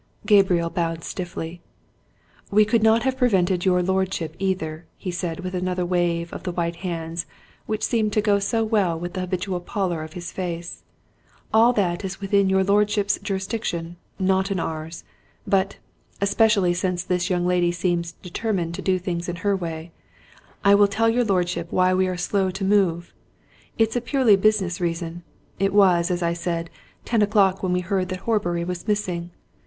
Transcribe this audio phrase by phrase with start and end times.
[0.25, 1.61] Gabriel bowed stiffly.
[2.49, 6.51] "We could not have prevented your lordship either," he said, with another wave of the
[6.51, 7.27] white hands
[7.67, 10.81] which seemed to go so well with the habitual pallor of his face.
[11.53, 15.03] "All that is within your lordship's jurisdiction not in ours.
[15.45, 15.77] But
[16.19, 19.91] especially since this young lady seems determined to do things in her way
[20.63, 23.13] I will tell your lordship why we are slow to move.
[23.77, 25.21] It is purely a business reason.
[25.59, 26.71] It was, as I said,
[27.05, 29.29] ten o'clock when we heard that Horbury was missing.